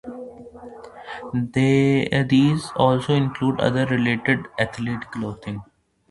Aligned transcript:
These 1.31 2.71
also 2.75 3.13
include 3.13 3.59
other 3.61 3.85
related 3.85 4.47
athletic 4.57 5.11
clothing. 5.11 5.61